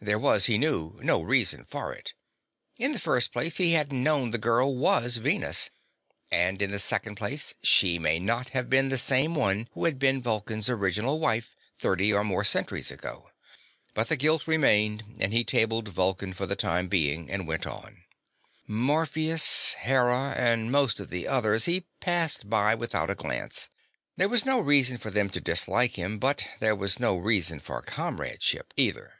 There 0.00 0.16
was, 0.18 0.46
he 0.46 0.58
knew, 0.58 0.92
no 1.02 1.16
real 1.18 1.24
reason 1.26 1.64
for 1.64 1.92
it. 1.92 2.14
In 2.76 2.92
the 2.92 3.00
first 3.00 3.32
place, 3.32 3.56
he 3.56 3.72
hadn't 3.72 4.00
known 4.00 4.30
the 4.30 4.38
girl 4.38 4.74
was 4.76 5.16
Venus, 5.16 5.70
and 6.30 6.62
in 6.62 6.70
the 6.70 6.78
second 6.78 7.16
place 7.16 7.52
she 7.64 7.98
may 7.98 8.20
not 8.20 8.50
have 8.50 8.70
been 8.70 8.90
the 8.90 8.96
same 8.96 9.34
one 9.34 9.68
who 9.72 9.86
had 9.86 9.98
been 9.98 10.22
Vulcan's 10.22 10.68
original 10.70 11.18
wife, 11.18 11.56
thirty 11.76 12.12
and 12.12 12.28
more 12.28 12.44
centuries 12.44 12.92
ago. 12.92 13.30
But 13.92 14.08
the 14.08 14.16
guilt 14.16 14.46
remained, 14.46 15.16
and 15.18 15.32
he 15.32 15.42
tabled 15.42 15.88
Vulcan 15.88 16.32
for 16.32 16.46
the 16.46 16.56
time 16.56 16.86
being 16.86 17.28
and 17.28 17.48
went 17.48 17.66
on. 17.66 18.04
Morpheus, 18.68 19.72
Hera, 19.80 20.32
and 20.36 20.70
most 20.70 21.00
of 21.00 21.10
the 21.10 21.26
others 21.26 21.64
he 21.64 21.86
passed 21.98 22.48
by 22.48 22.72
without 22.76 23.10
a 23.10 23.16
glance; 23.16 23.68
there 24.16 24.28
was 24.28 24.46
no 24.46 24.60
reason 24.60 24.96
for 24.96 25.10
them 25.10 25.28
to 25.30 25.40
dislike 25.40 25.96
him, 25.98 26.20
but 26.20 26.46
there 26.60 26.76
was 26.76 27.00
no 27.00 27.16
reason 27.16 27.58
for 27.58 27.82
comradeship, 27.82 28.72
either. 28.76 29.14